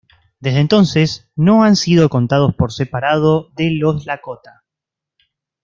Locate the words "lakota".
4.07-4.63